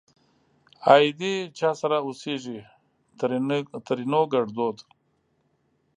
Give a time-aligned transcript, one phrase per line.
[0.93, 2.43] آئيدې چا سره اوسيږ؛
[3.87, 4.77] ترينو ګړدود